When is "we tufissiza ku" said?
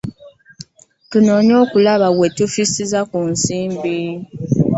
2.17-3.19